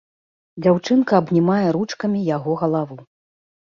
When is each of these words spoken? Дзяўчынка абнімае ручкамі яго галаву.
Дзяўчынка 0.65 1.13
абнімае 1.23 1.67
ручкамі 1.77 2.19
яго 2.35 2.51
галаву. 2.63 2.97